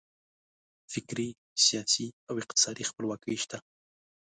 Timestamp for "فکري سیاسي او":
0.93-2.33